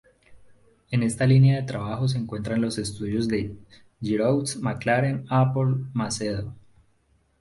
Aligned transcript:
En 0.89 1.03
esta 1.03 1.27
línea 1.27 1.57
de 1.57 1.67
trabajo 1.67 2.07
se 2.07 2.17
encuentran 2.17 2.59
los 2.59 2.79
estudios 2.79 3.27
de 3.27 3.55
Giroux, 4.01 4.55
McLaren, 4.59 5.27
Apple, 5.29 5.85
Macedo. 5.93 6.55